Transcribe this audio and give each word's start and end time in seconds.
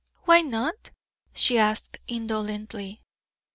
"Why 0.23 0.41
not?" 0.41 0.89
she 1.31 1.59
asked, 1.59 1.99
indolently. 2.07 3.03